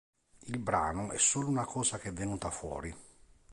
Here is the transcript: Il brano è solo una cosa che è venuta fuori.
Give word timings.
Il 0.47 0.57
brano 0.57 1.11
è 1.11 1.19
solo 1.19 1.47
una 1.49 1.63
cosa 1.65 1.99
che 1.99 2.09
è 2.09 2.11
venuta 2.11 2.49
fuori. 2.49 2.91